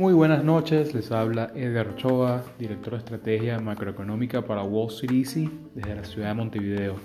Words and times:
Muy 0.00 0.14
buenas 0.14 0.42
noches, 0.42 0.94
les 0.94 1.12
habla 1.12 1.52
Edgar 1.54 1.88
Ochoa, 1.88 2.42
director 2.58 2.94
de 2.94 2.98
estrategia 3.00 3.58
macroeconómica 3.58 4.40
para 4.46 4.62
Wall 4.62 4.88
Street 4.88 5.12
Easy 5.12 5.50
desde 5.74 5.96
la 5.96 6.04
ciudad 6.04 6.28
de 6.28 6.34
Montevideo. 6.34 6.96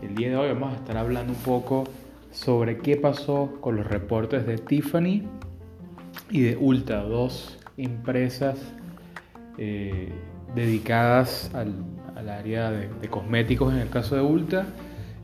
El 0.00 0.14
día 0.14 0.30
de 0.30 0.36
hoy 0.36 0.48
vamos 0.48 0.72
a 0.72 0.76
estar 0.76 0.96
hablando 0.96 1.34
un 1.34 1.38
poco 1.40 1.84
sobre 2.30 2.78
qué 2.78 2.96
pasó 2.96 3.58
con 3.60 3.76
los 3.76 3.86
reportes 3.86 4.46
de 4.46 4.56
Tiffany 4.56 5.28
y 6.30 6.40
de 6.40 6.56
Ulta, 6.56 7.02
dos 7.02 7.58
empresas 7.76 8.58
eh, 9.58 10.10
dedicadas 10.54 11.50
al, 11.54 11.84
área 12.30 12.70
de, 12.70 13.08
cosméticos 13.10 13.74
en 13.74 13.80
el 13.80 13.90
caso 13.90 14.16
de 14.16 14.22
Ulta 14.22 14.66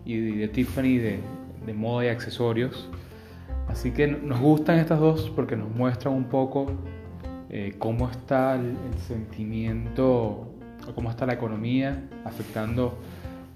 y 0.05 0.19
de, 0.19 0.49
Tiffany 0.49 0.99
de, 0.99 1.21
de 1.67 1.75
moda 1.75 2.07
y 2.07 2.09
accesorios. 2.09 2.89
Así 3.69 3.91
que 3.93 4.07
nos 4.07 4.41
gustan 4.41 4.79
estas 4.79 5.01
dos 5.01 5.31
porque 5.35 5.57
nos 5.57 5.71
muestran 5.71 6.15
un 6.15 6.25
poco 6.25 6.67
eh, 7.57 7.73
cómo 7.79 8.11
está 8.11 8.57
el, 8.57 8.77
sentimiento 9.07 10.49
o 10.89 10.95
cómo 10.95 11.09
está 11.09 11.25
la 11.25 11.35
economía 11.35 12.03
afectando 12.25 12.99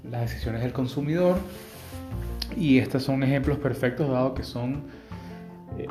las 0.09 0.20
decisiones 0.20 0.62
del 0.62 0.73
consumidor. 0.73 1.37
Y 2.56 2.78
estos 2.78 3.03
son 3.03 3.25
ejemplos 3.25 3.59
perfectos 3.59 4.09
dado 4.09 4.34
que 4.34 4.45
son, 4.45 4.84
eh, 5.78 5.89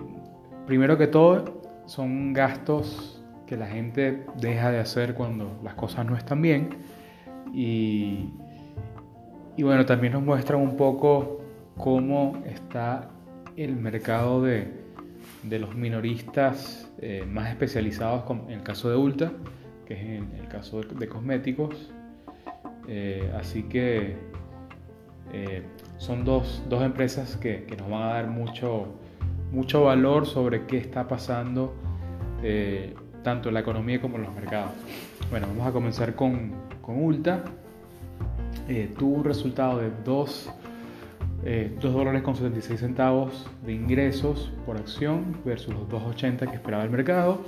primero 0.65 0.97
que 0.97 1.07
todo, 1.07 1.61
son 1.85 2.31
gastos 2.31 3.21
que 3.45 3.57
la 3.57 3.67
gente 3.67 4.25
deja 4.39 4.71
de 4.71 4.79
hacer 4.79 5.13
cuando 5.13 5.59
las 5.61 5.75
cosas 5.75 6.05
no 6.05 6.15
están 6.15 6.41
bien. 6.41 6.69
Y, 7.53 8.29
y 9.57 9.63
bueno, 9.63 9.85
también 9.87 10.13
nos 10.13 10.21
muestran 10.21 10.61
un 10.61 10.77
poco 10.77 11.41
cómo 11.75 12.41
está 12.45 13.09
el 13.55 13.75
mercado 13.75 14.43
de, 14.43 14.71
los 15.49 15.75
minoristas 15.75 16.87
eh, 16.99 17.25
más 17.27 17.49
especializados, 17.49 18.23
en 18.47 18.51
el 18.51 18.63
caso 18.63 18.89
de 18.89 18.95
Ulta, 18.95 19.31
que 19.85 19.95
es 19.95 20.21
en 20.21 20.31
el 20.39 20.47
caso 20.47 20.81
de, 20.81 21.07
cosméticos. 21.09 21.91
Eh, 22.87 23.33
así 23.35 23.63
que 23.63 24.15
eh, 25.33 25.63
son 25.97 26.23
dos, 26.23 26.61
empresas 26.69 27.35
que, 27.35 27.65
nos 27.79 27.89
van 27.89 28.03
a 28.03 28.13
dar 28.13 28.27
mucho, 28.27 28.99
mucho 29.51 29.85
valor 29.85 30.27
sobre 30.27 30.67
qué 30.67 30.77
está 30.77 31.07
pasando 31.07 31.73
tanto 33.23 33.49
en 33.49 33.55
la 33.55 33.61
economía 33.61 33.99
como 33.99 34.17
en 34.17 34.23
los 34.23 34.35
mercados. 34.35 34.71
Bueno, 35.31 35.47
vamos 35.47 35.65
a 35.65 35.71
comenzar 35.71 36.15
con, 36.15 36.51
con 36.83 37.01
Ulta. 37.01 37.43
Tuvo 38.97 39.15
un 39.15 39.23
resultado 39.23 39.79
de 39.79 39.91
2 40.03 40.49
eh, 41.43 41.71
2 41.79 41.93
dólares 41.93 42.23
con 42.23 42.35
76 42.35 42.79
centavos 42.79 43.47
de 43.65 43.71
ingresos 43.71 44.51
por 44.65 44.75
acción 44.75 45.37
versus 45.45 45.73
los 45.73 45.87
2.80 45.87 46.49
que 46.49 46.55
esperaba 46.55 46.83
el 46.83 46.89
mercado. 46.89 47.41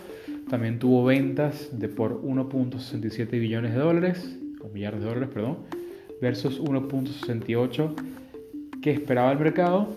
También 0.49 0.79
tuvo 0.79 1.03
ventas 1.03 1.69
de 1.77 1.89
por 1.89 2.21
1.67 2.21 3.31
billones 3.31 3.73
de 3.73 3.79
dólares, 3.79 4.39
o 4.61 4.69
millardos 4.69 5.01
de 5.01 5.07
dólares, 5.07 5.29
perdón, 5.33 5.57
versus 6.21 6.61
1.68 6.61 7.93
que 8.81 8.91
esperaba 8.91 9.31
el 9.31 9.39
mercado. 9.39 9.95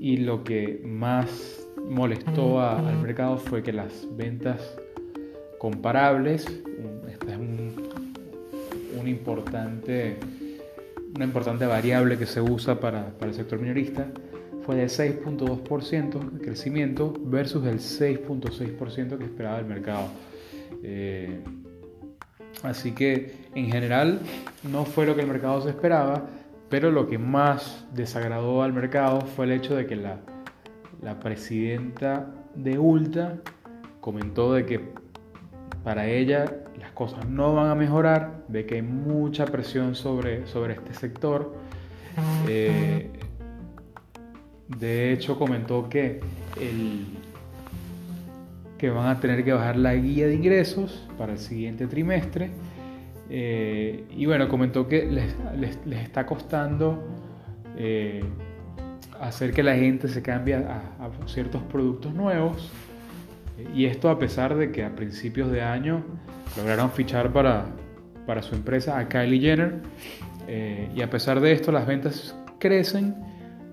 Y 0.00 0.18
lo 0.18 0.44
que 0.44 0.82
más 0.84 1.66
molestó 1.88 2.60
al 2.60 3.00
mercado 3.00 3.38
fue 3.38 3.62
que 3.62 3.72
las 3.72 4.06
ventas 4.16 4.76
comparables, 5.58 6.44
este 7.08 7.32
es 7.32 7.38
un, 7.38 7.72
un 9.00 9.08
importante 9.08 10.18
una 11.18 11.24
importante 11.24 11.66
variable 11.66 12.16
que 12.16 12.26
se 12.26 12.40
usa 12.40 12.78
para, 12.78 13.12
el 13.20 13.34
sector 13.34 13.58
minorista, 13.58 14.06
fue 14.64 14.76
de 14.76 14.86
6.2% 14.86 16.30
de 16.30 16.40
crecimiento 16.40 17.12
versus 17.24 17.66
el 17.66 17.80
6.6% 17.80 19.18
que 19.18 19.24
esperaba 19.24 19.58
el 19.58 19.64
mercado. 19.64 20.10
Eh, 20.84 21.40
así 22.62 22.92
que 22.92 23.48
en 23.56 23.68
general 23.68 24.20
no 24.70 24.84
fue 24.84 25.06
lo 25.06 25.16
que 25.16 25.22
el 25.22 25.26
mercado 25.26 25.60
se 25.60 25.70
esperaba, 25.70 26.28
pero 26.68 26.92
lo 26.92 27.08
que 27.08 27.18
más 27.18 27.84
desagradó 27.92 28.62
al 28.62 28.72
mercado 28.72 29.22
fue 29.22 29.46
el 29.46 29.52
hecho 29.52 29.74
de 29.74 29.86
que 29.86 29.96
la, 29.96 30.20
la 31.02 31.18
presidenta 31.18 32.32
de 32.54 32.78
Ulta 32.78 33.38
comentó 34.00 34.54
de 34.54 34.66
que 34.66 34.92
para 35.84 36.06
ella 36.06 36.44
las 36.78 36.92
cosas 36.92 37.28
no 37.28 37.54
van 37.54 37.70
a 37.70 37.74
mejorar, 37.74 38.44
ve 38.48 38.66
que 38.66 38.76
hay 38.76 38.82
mucha 38.82 39.46
presión 39.46 39.94
sobre, 39.94 40.46
sobre 40.46 40.74
este 40.74 40.94
sector. 40.94 41.54
Eh, 42.48 43.10
de 44.68 45.12
hecho, 45.12 45.38
comentó 45.38 45.88
que, 45.88 46.20
el, 46.60 47.06
que 48.76 48.90
van 48.90 49.08
a 49.08 49.20
tener 49.20 49.44
que 49.44 49.52
bajar 49.52 49.76
la 49.76 49.94
guía 49.94 50.26
de 50.26 50.34
ingresos 50.34 51.08
para 51.16 51.32
el 51.32 51.38
siguiente 51.38 51.86
trimestre. 51.86 52.50
Eh, 53.30 54.04
y 54.10 54.26
bueno, 54.26 54.48
comentó 54.48 54.88
que 54.88 55.06
les, 55.06 55.78
está 55.90 56.26
costando 56.26 57.02
eh, 57.76 58.24
hacer 59.20 59.52
que 59.52 59.62
la 59.62 59.74
gente 59.74 60.08
se 60.08 60.22
cambie 60.22 60.56
a 60.56 60.82
ciertos 61.26 61.62
productos 61.62 62.14
nuevos. 62.14 62.70
Y 63.74 63.86
esto 63.86 64.08
a 64.10 64.18
pesar 64.18 64.56
de 64.56 64.70
que 64.70 64.84
a 64.84 64.94
principios 64.94 65.50
de 65.50 65.62
año 65.62 66.04
lograron 66.56 66.90
fichar 66.90 67.32
para, 67.32 67.66
para 68.26 68.42
su 68.42 68.54
empresa 68.54 68.98
a 68.98 69.08
Kylie 69.08 69.40
Jenner. 69.40 69.74
Eh, 70.46 70.88
y 70.94 71.02
a 71.02 71.10
pesar 71.10 71.40
de 71.40 71.52
esto, 71.52 71.72
las 71.72 71.86
ventas 71.86 72.36
crecen, 72.58 73.16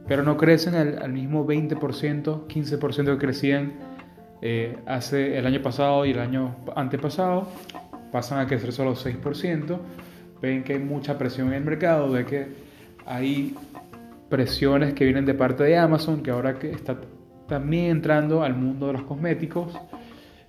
pero 0.08 0.24
no 0.24 0.38
crecen 0.38 0.76
al, 0.76 1.12
mismo 1.12 1.46
20%, 1.48 2.48
15% 2.48 3.06
que 3.14 3.18
crecían 3.18 3.74
eh, 4.42 4.78
hace 4.86 5.38
el 5.38 5.46
año 5.46 5.62
pasado 5.62 6.06
y 6.06 6.12
el 6.12 6.20
año 6.20 6.56
antepasado. 6.76 7.48
Pasan 8.12 8.40
a 8.40 8.48
crecer 8.48 8.72
solo 8.72 8.96
6%. 8.96 9.80
Ven 10.42 10.64
que 10.64 10.74
hay 10.74 10.80
mucha 10.80 11.18
presión 11.18 11.50
en 11.50 11.56
el 11.56 11.64
mercado, 11.64 12.12
de 12.12 12.26
que 12.26 12.48
hay 13.06 13.56
presiones 14.30 14.94
que 14.94 15.06
vienen 15.06 15.26
de 15.26 15.34
parte 15.34 15.64
de 15.64 15.78
Amazon, 15.78 16.22
que 16.22 16.32
ahora 16.32 16.60
que 16.60 16.72
está 16.72 16.98
también 17.48 17.92
entrando 17.92 18.44
al 18.44 18.56
mundo 18.56 18.88
de 18.88 18.94
los 18.94 19.04
cosméticos. 19.04 19.74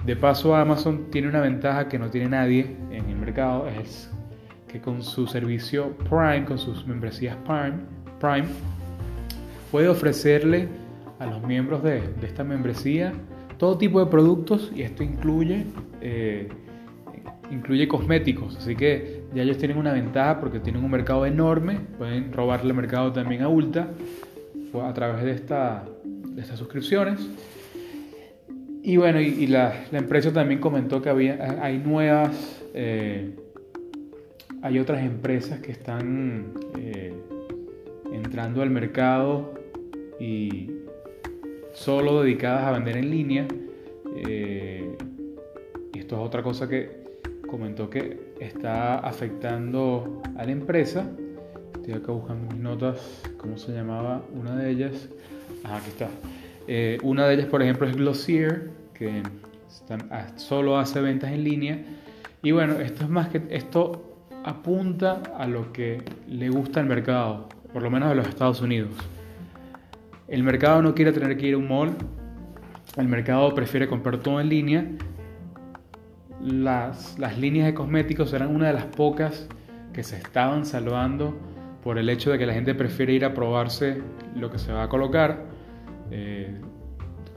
De 0.05 0.17
paso, 0.17 0.55
Amazon 0.55 1.11
tiene 1.11 1.29
una 1.29 1.41
ventaja 1.41 1.89
que 1.89 1.99
no 1.99 2.11
tiene 2.11 2.29
nadie 2.29 2.77
en 2.91 3.09
el 3.09 3.17
mercado, 3.17 3.69
es 3.69 4.11
que 4.69 4.81
con 4.81 5.03
su 5.03 5.27
servicio 5.27 5.97
Prime, 6.09 6.45
con 6.45 6.59
sus 6.59 6.87
membresías 6.87 7.37
Prime, 7.45 7.79
Prime 8.21 8.47
puede 9.71 9.89
ofrecerle 9.89 10.69
a 11.19 11.27
los 11.27 11.43
miembros 11.43 11.83
de, 11.83 12.03
esta 12.23 12.45
membresía 12.45 13.13
todo 13.59 13.79
tipo 13.79 14.01
de 14.01 14.07
productos 14.07 14.71
y 14.75 14.83
esto 14.83 15.03
incluye, 15.03 15.65
eh, 16.03 16.49
incluye 17.51 17.89
cosméticos. 17.89 18.57
Así 18.57 18.77
que 18.77 19.25
ya 19.35 19.43
ellos 19.43 19.57
tienen 19.57 19.79
una 19.79 19.93
ventaja 19.93 20.41
porque 20.41 20.61
tienen 20.61 20.85
un 20.85 20.91
mercado 20.91 21.25
enorme, 21.25 21.81
pueden 21.99 22.33
robarle 22.33 22.73
mercado 22.75 23.13
también 23.13 23.43
a 23.43 23.49
Ulta 23.49 23.89
a 24.85 24.93
través 24.93 25.25
de 25.25 25.33
esta 25.33 25.85
de 26.35 26.43
estas 26.43 26.59
suscripciones. 26.59 27.29
Y 28.83 28.99
bueno, 28.99 29.21
y, 29.21 29.49
la, 29.49 29.85
empresa 29.91 30.33
también 30.33 30.61
comentó 30.61 31.03
que 31.03 31.09
había, 31.09 31.59
hay 31.61 31.79
nuevas, 31.79 32.63
eh, 32.73 33.35
hay 34.63 34.79
otras 34.79 35.05
empresas 35.05 35.59
que 35.59 35.73
están 35.73 36.53
eh, 36.79 37.13
entrando 38.13 38.63
al 38.63 38.71
mercado 38.71 39.55
y 40.21 40.71
solo 41.75 42.23
dedicadas 42.23 42.65
a 42.65 42.71
vender 42.71 42.97
en 42.99 43.11
línea. 43.11 43.49
Eh, 44.29 44.97
y 45.93 45.99
esto 45.99 46.15
es 46.15 46.23
otra 46.23 46.45
cosa 46.45 46.69
que 46.69 47.07
comentó 47.49 47.91
que 47.91 48.35
está 48.41 48.99
afectando 48.99 50.23
a 50.37 50.45
la 50.45 50.53
empresa. 50.53 51.11
Estoy 51.75 51.95
acá 51.95 52.13
buscando 52.13 52.55
mis 52.55 52.63
notas, 52.63 53.23
¿cómo 53.37 53.59
se 53.59 53.73
llamaba 53.73 54.23
una 54.33 54.57
de 54.57 54.71
ellas? 54.71 55.09
Aquí 55.71 55.91
está. 55.91 56.09
Eh, 56.69 56.99
una 57.03 57.27
de 57.27 57.35
ellas, 57.35 57.47
por 57.47 57.63
ejemplo, 57.63 57.87
es 57.87 57.97
Glossier, 57.97 58.71
que 58.95 59.23
ah, 60.11 60.27
solo 60.37 60.79
hace 60.79 61.01
ventas 61.01 61.33
en 61.33 61.45
línea. 61.45 61.79
Y 62.43 62.53
bueno, 62.53 62.75
esto 62.75 63.05
es 63.05 63.11
más 63.11 63.29
que 63.29 63.43
esto 63.51 64.19
apunta 64.45 65.23
a 65.37 65.47
lo 65.47 65.73
que 65.73 66.03
le 66.29 66.49
gusta 66.49 66.81
al 66.81 66.87
mercado, 66.87 67.49
por 67.73 67.83
lo 67.83 67.91
menos 67.91 68.11
a 68.11 68.15
los 68.15 68.29
Estados 68.29 68.61
Unidos. 68.61 68.91
El 70.29 70.43
mercado 70.43 70.83
no 70.83 70.95
quiere 70.95 71.13
tener 71.13 71.37
que 71.37 71.49
ir 71.49 71.55
a 71.55 71.59
un 71.59 71.69
mall, 71.69 71.93
el 72.97 73.09
mercado 73.09 73.55
prefiere 73.55 73.87
comprar 73.89 74.19
todo 74.19 74.41
en 74.41 74.49
línea. 74.49 74.87
Las, 76.41 77.19
las 77.19 77.39
líneas 77.39 77.67
de 77.67 77.75
cosméticos 77.75 78.33
eran 78.33 78.55
una 78.55 78.69
de 78.69 78.75
las 78.75 78.85
pocas 78.85 79.49
que 79.93 80.03
se 80.03 80.17
estaban 80.17 80.67
salvando 80.67 81.37
por 81.83 81.99
el 81.99 82.09
hecho 82.09 82.31
de 82.31 82.39
que 82.39 82.47
la 82.47 82.53
gente 82.53 82.75
prefiere 82.75 83.13
ir 83.13 83.25
a 83.25 83.35
probarse 83.35 84.03
lo 84.35 84.51
que 84.51 84.59
se 84.59 84.73
va 84.73 84.85
a 84.85 84.89
colocar 84.89 85.56
eh, 86.11 86.61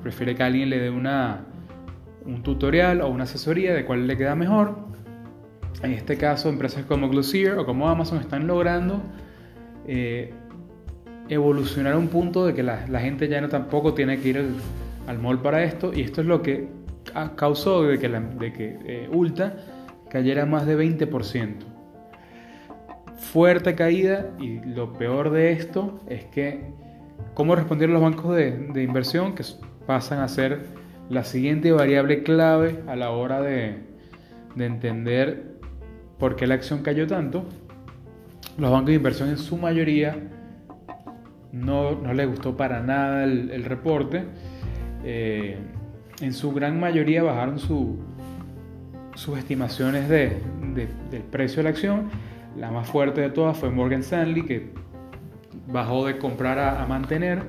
prefiere 0.01 0.36
que 0.36 0.44
alguien 0.44 0.69
le 0.69 0.80
dé 0.80 0.89
una, 0.89 1.45
un 2.25 2.44
tutorial 2.44 3.01
o 3.01 3.10
una 3.10 3.24
asesoría 3.24 3.74
de 3.74 3.86
cuál 3.86 4.07
le 4.07 4.18
queda 4.18 4.36
mejor. 4.36 4.77
En 5.83 5.94
este 5.94 6.18
caso, 6.18 6.50
empresas 6.50 6.86
como 6.86 7.10
Glossier 7.10 7.57
o 7.57 7.66
como 7.66 7.88
Amazon 7.88 8.19
están 8.19 8.48
logrando 8.48 9.01
eh, 9.88 10.33
evolucionar 11.30 11.94
a 11.94 11.98
un 11.98 12.07
punto 12.07 12.45
de 12.45 12.54
que 12.54 12.63
la, 12.63 13.00
gente 13.00 13.27
ya 13.27 13.39
no 13.39 13.50
tampoco 13.50 13.94
tiene 13.94 14.19
que 14.19 14.30
ir 14.30 14.45
al, 15.07 15.19
mall 15.19 15.42
para 15.42 15.63
esto 15.63 15.92
y 15.94 16.01
esto 16.01 16.21
es 16.21 16.27
lo 16.27 16.42
que 16.42 16.68
causó 17.36 17.83
de 17.83 17.98
que, 17.98 18.10
de 18.10 18.54
que 18.54 18.80
eh, 18.86 19.10
Ulta 19.12 19.56
cayera 20.10 20.45
más 20.45 20.66
de 20.66 20.77
20%. 20.77 21.56
Fuerte 23.18 23.75
caída 23.75 24.31
y 24.39 24.60
lo 24.60 24.94
peor 24.94 25.30
de 25.30 25.51
esto 25.51 26.00
es 26.07 26.25
que 26.25 26.74
cómo 27.33 27.55
respondieron 27.55 27.93
los 27.93 28.03
bancos 28.03 28.35
de, 28.35 28.51
de 28.51 28.83
inversión 28.83 29.35
que 29.35 29.43
pasan 29.85 30.19
a 30.19 30.27
ser 30.27 30.67
la 31.09 31.23
siguiente 31.23 31.71
variable 31.71 32.23
clave 32.23 32.83
a 32.87 32.95
la 32.95 33.11
hora 33.11 33.41
de, 33.41 33.77
de 34.55 34.65
entender 34.65 35.55
por 36.19 36.35
qué 36.35 36.47
la 36.47 36.55
acción 36.55 36.83
cayó 36.83 37.07
tanto. 37.07 37.45
Los 38.57 38.71
bancos 38.71 38.87
de 38.87 38.95
inversión 38.95 39.29
en 39.29 39.37
su 39.37 39.57
mayoría 39.57 40.17
no, 41.51 41.91
no 41.91 42.13
les 42.13 42.27
gustó 42.27 42.55
para 42.55 42.81
nada 42.81 43.23
el, 43.23 43.63
reporte. 43.63 44.23
Eh, 45.03 45.57
en 46.21 46.33
su 46.33 46.51
gran 46.51 46.79
mayoría 46.79 47.23
bajaron 47.23 47.57
su, 47.59 47.97
sus 49.15 49.37
estimaciones 49.37 50.09
de, 50.09 50.37
del 51.09 51.23
precio 51.23 51.57
de 51.57 51.63
la 51.63 51.69
acción. 51.69 52.09
La 52.57 52.71
más 52.71 52.87
fuerte 52.87 53.21
de 53.21 53.29
todas 53.29 53.57
fue 53.57 53.69
Morgan 53.69 54.01
Stanley, 54.01 54.43
que 54.43 54.73
bajó 55.71 56.06
de 56.06 56.18
comprar 56.18 56.60
a, 56.60 56.86
mantener 56.86 57.44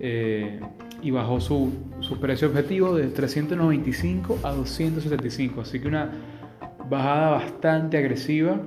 eh, 0.00 0.60
y 1.02 1.10
bajó 1.10 1.40
su, 1.40 1.72
su, 2.00 2.20
precio 2.20 2.48
objetivo 2.48 2.94
de 2.94 3.08
395 3.08 4.40
a 4.42 4.52
275. 4.52 5.60
Así 5.60 5.80
que 5.80 5.88
una 5.88 6.10
bajada 6.88 7.30
bastante 7.30 7.96
agresiva 7.96 8.60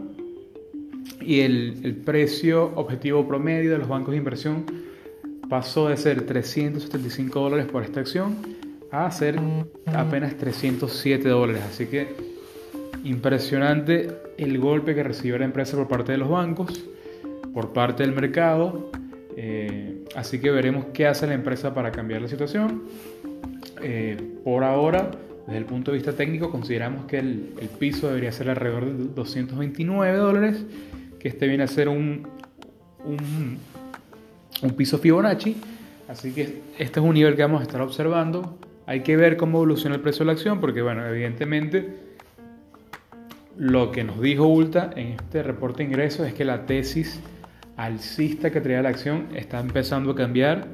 y 1.21 1.41
el, 1.41 2.01
precio 2.05 2.71
objetivo 2.75 3.27
promedio 3.27 3.71
de 3.71 3.77
los 3.79 3.87
bancos 3.87 4.11
de 4.11 4.17
inversión 4.17 4.65
pasó 5.49 5.89
de 5.89 5.97
ser 5.97 6.25
375 6.25 7.39
dólares 7.39 7.65
por 7.67 7.83
esta 7.83 7.99
acción 7.99 8.35
a 8.91 9.09
ser 9.11 9.39
apenas 9.87 10.37
307 10.37 11.27
dólares. 11.27 11.63
Así 11.69 11.87
que 11.87 12.15
impresionante 13.03 14.09
el 14.37 14.57
golpe 14.59 14.95
que 14.95 15.03
recibió 15.03 15.37
la 15.37 15.45
empresa 15.45 15.77
por 15.77 15.87
parte 15.87 16.11
de 16.11 16.17
los 16.17 16.29
bancos, 16.29 16.85
por 17.55 17.71
parte 17.71 18.03
del 18.03 18.13
mercado. 18.13 18.91
Eh, 19.37 20.03
así 20.13 20.39
que 20.39 20.51
veremos 20.51 20.87
qué 20.93 21.07
hace 21.07 21.25
la 21.25 21.33
empresa 21.33 21.73
para 21.73 21.91
cambiar 21.91 22.21
la 22.21 22.27
situación. 22.27 22.83
Eh, 23.81 24.17
por 24.43 24.65
ahora, 24.65 25.09
desde 25.47 25.57
el 25.57 25.65
punto 25.65 25.91
de 25.91 25.97
vista 25.97 26.11
técnico, 26.11 26.51
consideramos 26.51 27.05
que 27.05 27.17
el, 27.17 27.53
piso 27.79 28.09
debería 28.09 28.33
ser 28.33 28.49
alrededor 28.49 28.85
de 28.85 29.05
229 29.15 30.17
dólares 30.17 30.65
que 31.17 31.29
este 31.29 31.47
viene 31.47 31.63
a 31.63 31.67
ser 31.67 31.87
un, 31.87 32.27
un, 33.05 33.57
piso 34.75 34.97
Fibonacci. 34.97 35.55
Así 36.09 36.33
que 36.33 36.61
este 36.77 36.99
es 36.99 37.05
un 37.05 37.13
nivel 37.13 37.37
que 37.37 37.41
vamos 37.41 37.61
a 37.61 37.63
estar 37.63 37.81
observando. 37.81 38.59
Hay 38.85 38.99
que 38.99 39.15
ver 39.15 39.37
cómo 39.37 39.59
evoluciona 39.59 39.95
el 39.95 40.01
precio 40.01 40.19
de 40.19 40.25
la 40.25 40.31
acción, 40.33 40.59
porque 40.59 40.81
bueno, 40.81 41.07
evidentemente 41.07 42.03
lo 43.57 43.91
que 43.91 44.03
nos 44.03 44.19
dijo 44.19 44.45
Ulta 44.45 44.91
en 44.95 45.13
este 45.13 45.41
reporte 45.41 45.77
de 45.77 45.85
ingresos 45.85 46.27
es 46.27 46.33
que 46.33 46.43
la 46.43 46.65
tesis 46.65 47.21
alcista 47.77 48.51
que 48.51 48.61
traía 48.61 48.81
la 48.81 48.89
acción 48.89 49.27
está 49.35 49.59
empezando 49.59 50.11
a 50.11 50.15
cambiar. 50.15 50.67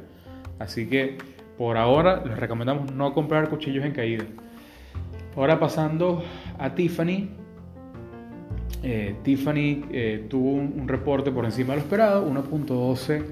Así 0.59 0.87
que 0.87 1.17
por 1.57 1.77
ahora 1.77 2.23
les 2.25 2.37
recomendamos 2.37 2.91
no 2.93 3.13
comprar 3.13 3.49
cuchillos 3.49 3.85
en 3.85 3.93
caída. 3.93 4.25
Ahora 5.35 5.59
pasando 5.59 6.23
a 6.59 6.75
Tiffany, 6.75 7.29
eh, 8.83 9.15
Tiffany 9.23 9.85
eh, 9.91 10.25
tuvo 10.29 10.53
un, 10.53 10.87
reporte 10.87 11.31
por 11.31 11.45
encima 11.45 11.73
de 11.73 11.79
lo 11.79 11.83
esperado, 11.83 12.29
1.12 12.29 13.23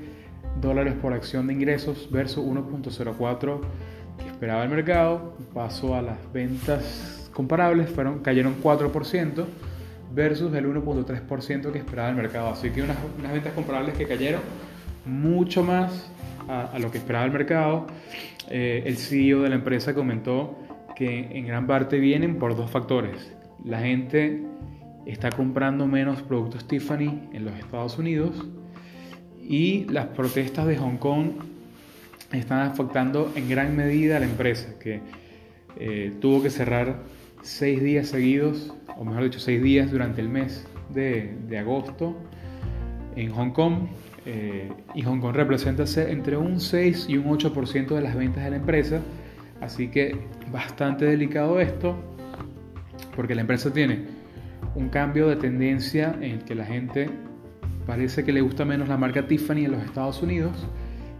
dólares 0.62 0.94
por 1.01 1.13
acción 1.13 1.48
de 1.48 1.54
ingresos 1.54 2.10
versus 2.12 2.44
1.04 2.44 3.60
que 4.18 4.27
esperaba 4.27 4.63
el 4.63 4.69
mercado. 4.69 5.33
Pasó 5.54 5.95
a 5.95 6.01
las 6.01 6.18
ventas 6.31 7.30
comparables, 7.33 7.89
fueron, 7.89 8.19
cayeron 8.19 8.56
4% 8.62 9.45
versus 10.13 10.53
el 10.53 10.65
1.3% 10.65 11.71
que 11.71 11.77
esperaba 11.77 12.09
el 12.09 12.15
mercado. 12.15 12.50
Así 12.50 12.69
que 12.69 12.81
unas, 12.81 12.97
ventas 13.31 13.53
comparables 13.53 13.95
que 13.95 14.06
cayeron 14.06 14.41
mucho 15.06 15.63
más 15.63 16.11
a, 16.47 16.77
lo 16.79 16.91
que 16.91 16.97
esperaba 16.97 17.25
el 17.25 17.31
mercado. 17.31 17.88
Eh, 18.50 18.83
el 18.85 18.97
CEO 18.97 19.44
de 19.44 19.50
la 19.50 19.56
empresa 19.56 19.94
comentó 19.94 20.57
que 20.95 21.38
en 21.38 21.45
gran 21.47 21.67
parte 21.67 22.00
vienen 22.00 22.38
por 22.38 22.56
dos 22.56 22.69
factores. 22.69 23.33
La 23.63 23.79
gente 23.79 24.44
está 25.06 25.29
comprando 25.31 25.88
menos 25.88 26.21
productos 26.21 26.67
Tiffany 26.67 27.29
en 27.33 27.45
los 27.45 27.53
Estados 27.57 27.97
Unidos 27.97 28.45
y 29.41 29.85
las 29.85 30.07
protestas 30.07 30.67
de 30.67 30.77
Hong 30.77 30.97
Kong 30.97 31.31
están 32.31 32.59
afectando 32.59 33.31
en 33.35 33.50
gran 33.50 33.75
medida 33.75 34.17
a 34.17 34.19
la 34.19 34.25
empresa 34.25 34.75
que 34.79 35.01
eh, 35.79 36.13
tuvo 36.19 36.44
que 36.44 36.50
cerrar 36.50 36.97
seis 37.41 37.81
días 37.81 38.07
seguidos, 38.07 38.74
o 38.97 39.06
mejor 39.06 39.24
dicho, 39.24 39.39
seis 39.39 39.62
días 39.62 39.91
durante 39.91 40.21
el 40.21 40.30
mes 40.30 40.65
de, 40.89 41.57
agosto 41.57 42.15
en 43.15 43.31
Hong 43.31 43.51
Kong. 43.51 43.88
Eh, 44.25 44.69
y 44.94 45.01
Hong 45.01 45.19
Kong 45.19 45.33
representa 45.33 45.86
entre 46.09 46.38
un 46.38 46.59
6 46.59 47.07
y 47.09 47.18
un 47.18 47.25
8% 47.25 47.88
de 47.88 48.01
las 48.01 48.15
ventas 48.15 48.44
de 48.44 48.50
la 48.51 48.57
empresa. 48.57 49.01
Así 49.62 49.89
que 49.89 50.15
bastante 50.51 51.06
delicado 51.06 51.59
esto, 51.59 51.95
porque 53.15 53.36
la 53.36 53.42
empresa 53.42 53.71
tiene 53.71 54.06
un 54.75 54.89
cambio 54.89 55.27
de 55.27 55.35
tendencia 55.35 56.15
en 56.21 56.31
el 56.31 56.44
que 56.44 56.56
la 56.56 56.65
gente 56.65 57.09
parece 57.85 58.24
que 58.24 58.31
le 58.31 58.42
gusta 58.42 58.65
menos 58.65 58.88
la 58.88 58.97
marca 58.97 59.25
Tiffany 59.25 59.65
en 59.65 59.71
los 59.71 59.83
Estados 59.83 60.21
Unidos 60.21 60.68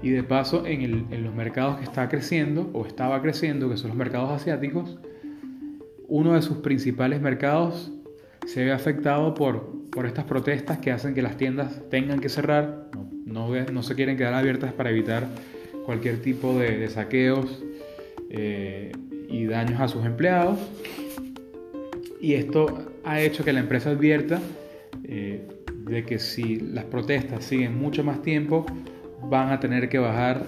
y 0.02 0.12
de 0.12 0.24
paso 0.24 0.66
en, 0.66 1.08
los 1.24 1.34
mercados 1.34 1.78
que 1.78 1.84
está 1.84 2.08
creciendo 2.08 2.70
o 2.74 2.86
estaba 2.86 3.22
creciendo, 3.22 3.70
que 3.70 3.78
son 3.78 3.90
los 3.90 3.98
mercados 3.98 4.32
asiáticos, 4.32 4.98
uno 6.10 6.34
de 6.34 6.42
sus 6.42 6.58
principales 6.58 7.22
mercados 7.22 7.92
se 8.48 8.66
ve 8.66 8.72
afectado 8.72 9.36
por, 9.36 9.90
por 9.92 10.08
estas 10.08 10.26
protestas 10.26 10.80
que 10.80 10.92
hacen 10.92 11.14
que 11.14 11.22
las 11.22 11.38
tiendas 11.38 11.82
tengan 11.90 12.20
que 12.20 12.30
cerrar, 12.30 12.90
no, 13.26 13.50
no, 13.72 13.84
se 13.84 13.96
quieren 13.96 14.18
quedar 14.18 14.34
abiertas 14.34 14.74
para 14.74 14.90
evitar 14.90 15.28
cualquier 15.86 16.22
tipo 16.22 16.58
de, 16.58 16.90
saqueos 16.90 17.64
eh, 18.32 18.92
y 19.28 19.46
daños 19.46 19.80
a 19.80 19.88
sus 19.88 20.04
empleados. 20.04 20.58
Y 22.20 22.34
esto 22.34 22.92
ha 23.04 23.22
hecho 23.22 23.46
que 23.46 23.54
la 23.54 23.60
empresa 23.60 23.92
advierta 23.92 24.42
eh, 25.04 25.48
de 25.86 26.04
que 26.06 26.18
si 26.18 26.60
las 26.60 26.86
protestas 26.86 27.46
siguen 27.46 27.78
mucho 27.78 28.04
más 28.04 28.22
tiempo, 28.24 28.66
van 29.30 29.52
a 29.52 29.60
tener 29.60 29.90
que 29.90 30.00
bajar 30.00 30.44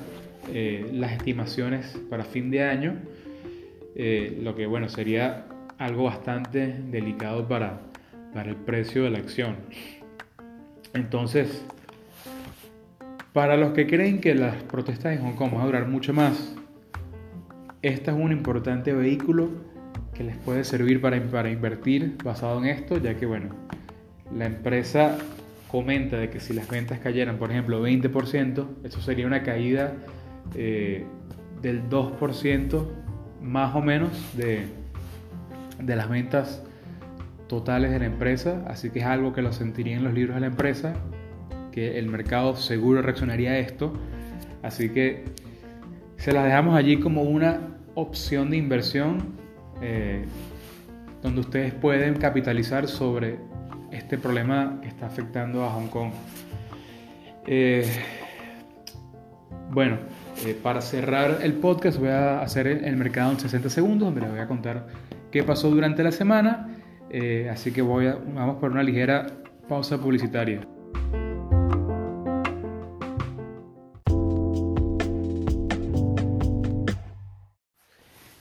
eh, 0.51 0.89
las 0.91 1.11
estimaciones 1.11 1.97
para 2.09 2.23
fin 2.23 2.49
de 2.49 2.63
año, 2.63 2.95
lo 4.41 4.55
que 4.55 4.65
bueno 4.65 4.89
sería 4.89 5.45
algo 5.81 6.03
bastante 6.03 6.75
delicado 6.91 7.47
para, 7.47 7.79
para 8.35 8.51
el 8.51 8.55
precio 8.55 9.03
de 9.03 9.09
la 9.09 9.17
acción. 9.17 9.55
Entonces, 10.93 11.65
para 13.33 13.57
los 13.57 13.73
que 13.73 13.87
creen 13.87 14.21
que 14.21 14.35
las 14.35 14.61
protestas 14.63 15.17
en 15.17 15.23
Hong 15.23 15.33
Kong 15.33 15.53
van 15.53 15.61
a 15.61 15.65
durar 15.65 15.87
mucho 15.87 16.13
más, 16.13 16.55
este 17.81 18.11
es 18.11 18.17
un 18.17 18.31
importante 18.31 18.93
vehículo 18.93 19.49
que 20.13 20.23
les 20.23 20.37
puede 20.37 20.63
servir 20.65 21.01
para, 21.01 21.19
para 21.23 21.49
invertir 21.49 22.15
basado 22.23 22.59
en 22.59 22.65
esto, 22.65 22.97
ya 22.97 23.15
que 23.15 23.25
bueno, 23.25 23.55
la 24.37 24.45
empresa 24.45 25.17
comenta 25.67 26.17
de 26.17 26.29
que 26.29 26.39
si 26.39 26.53
las 26.53 26.69
ventas 26.69 26.99
cayeran, 26.99 27.37
por 27.37 27.49
ejemplo, 27.49 27.83
20%, 27.83 28.67
eso 28.83 29.01
sería 29.01 29.25
una 29.25 29.41
caída 29.41 29.93
eh, 30.53 31.05
del 31.63 31.89
2% 31.89 32.85
más 33.41 33.75
o 33.75 33.81
menos 33.81 34.11
de, 34.37 34.67
de 35.83 35.95
las 35.95 36.09
ventas 36.09 36.63
totales 37.47 37.91
de 37.91 37.99
la 37.99 38.05
empresa, 38.05 38.63
así 38.67 38.89
que 38.89 38.99
es 38.99 39.05
algo 39.05 39.33
que 39.33 39.41
lo 39.41 39.51
sentiría 39.51 39.97
en 39.97 40.03
los 40.03 40.13
libros 40.13 40.35
de 40.35 40.41
la 40.41 40.47
empresa, 40.47 40.93
que 41.71 41.99
el 41.99 42.07
mercado 42.07 42.55
seguro 42.55 43.01
reaccionaría 43.01 43.51
a 43.51 43.57
esto, 43.57 43.93
así 44.63 44.89
que 44.89 45.25
se 46.17 46.31
las 46.31 46.45
dejamos 46.45 46.75
allí 46.75 46.99
como 46.99 47.23
una 47.23 47.59
opción 47.95 48.51
de 48.51 48.57
inversión 48.57 49.35
eh, 49.81 50.25
donde 51.21 51.41
ustedes 51.41 51.73
pueden 51.73 52.15
capitalizar 52.15 52.87
sobre 52.87 53.39
este 53.91 54.17
problema 54.17 54.79
que 54.81 54.87
está 54.87 55.07
afectando 55.07 55.63
a 55.63 55.69
Hong 55.71 55.87
Kong. 55.87 56.11
Eh, 57.45 57.85
bueno, 59.71 59.97
eh, 60.45 60.57
para 60.61 60.81
cerrar 60.81 61.39
el 61.43 61.53
podcast 61.53 61.97
voy 61.97 62.09
a 62.09 62.41
hacer 62.41 62.67
el, 62.67 62.97
mercado 62.97 63.31
en 63.31 63.39
60 63.39 63.69
segundos, 63.69 64.07
donde 64.07 64.21
les 64.21 64.29
voy 64.29 64.39
a 64.39 64.47
contar 64.47 64.87
qué 65.31 65.43
pasó 65.43 65.69
durante 65.69 66.03
la 66.03 66.11
semana. 66.11 66.77
así 67.49 67.71
que 67.71 67.81
voy 67.81 68.07
a, 68.07 68.15
vamos 68.15 68.57
por 68.57 68.71
una 68.71 68.83
ligera 68.83 69.27
pausa 69.67 69.97
publicitaria. 69.97 70.61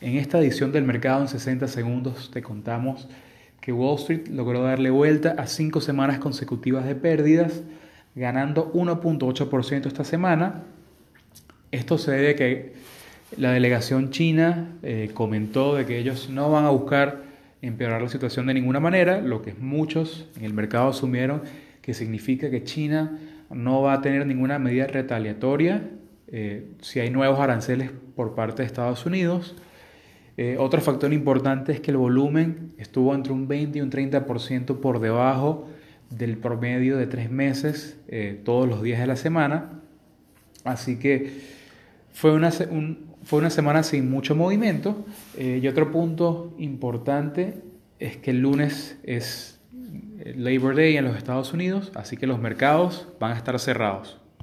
En 0.00 0.16
esta 0.16 0.38
edición 0.40 0.72
del 0.72 0.84
mercado 0.84 1.22
en 1.22 1.28
60 1.28 1.68
segundos 1.68 2.30
te 2.32 2.42
contamos 2.42 3.08
que 3.60 3.72
Wall 3.72 3.96
Street 3.96 4.28
logró 4.28 4.62
darle 4.62 4.90
vuelta 4.90 5.34
a 5.38 5.46
cinco 5.46 5.80
semanas 5.80 6.18
consecutivas 6.18 6.86
de 6.86 6.94
pérdidas 6.94 7.62
ganando 8.14 8.72
1.8% 8.72 9.86
esta 9.86 10.04
semana. 10.04 10.64
Esto 11.70 11.98
se 11.98 12.12
debe 12.12 12.30
a 12.30 12.36
que 12.36 12.72
la 13.36 13.52
delegación 13.52 14.10
china 14.10 14.76
eh, 14.82 15.10
comentó 15.14 15.76
de 15.76 15.86
que 15.86 15.98
ellos 15.98 16.30
no 16.30 16.50
van 16.50 16.64
a 16.64 16.70
buscar 16.70 17.22
empeorar 17.62 18.02
la 18.02 18.08
situación 18.08 18.46
de 18.46 18.54
ninguna 18.54 18.80
manera, 18.80 19.20
lo 19.20 19.42
que 19.42 19.54
muchos 19.54 20.28
en 20.36 20.44
el 20.44 20.54
mercado 20.54 20.88
asumieron 20.88 21.42
que 21.82 21.94
significa 21.94 22.50
que 22.50 22.64
China 22.64 23.18
no 23.50 23.82
va 23.82 23.94
a 23.94 24.00
tener 24.00 24.26
ninguna 24.26 24.58
medida 24.58 24.86
retaliatoria 24.86 25.82
eh, 26.28 26.70
si 26.80 27.00
hay 27.00 27.10
nuevos 27.10 27.40
aranceles 27.40 27.90
por 28.16 28.34
parte 28.34 28.62
de 28.62 28.66
Estados 28.66 29.06
Unidos. 29.06 29.56
Eh, 30.36 30.56
otro 30.58 30.80
factor 30.80 31.12
importante 31.12 31.72
es 31.72 31.80
que 31.80 31.90
el 31.90 31.96
volumen 31.96 32.72
estuvo 32.78 33.14
entre 33.14 33.32
un 33.32 33.48
20 33.48 33.78
y 33.78 33.82
un 33.82 33.90
30% 33.90 34.80
por 34.80 35.00
debajo 35.00 35.68
del 36.10 36.36
promedio 36.38 36.96
de 36.96 37.06
tres 37.06 37.30
meses 37.30 37.96
todos 38.44 38.68
los 38.68 38.82
días 38.82 39.00
de 39.00 39.06
la 39.06 39.16
semana. 39.16 39.80
Así 40.64 40.98
que 40.98 41.40
fue 42.12 42.32
una, 42.32 42.50
fue 43.24 43.38
una 43.38 43.50
semana 43.50 43.82
sin 43.82 44.10
mucho 44.10 44.34
movimiento. 44.34 45.04
Eh, 45.36 45.60
y 45.62 45.68
otro 45.68 45.90
punto 45.90 46.54
importante 46.58 47.62
es 47.98 48.16
que 48.16 48.30
el 48.30 48.40
lunes 48.40 48.98
es 49.02 49.60
Labor 50.24 50.76
Day 50.76 50.96
en 50.96 51.04
los 51.04 51.16
Estados 51.16 51.52
Unidos, 51.52 51.92
así 51.94 52.16
que 52.16 52.26
los 52.26 52.38
mercados 52.38 53.08
van 53.18 53.32
a 53.32 53.36
estar 53.36 53.58
cerrados. 53.58 54.19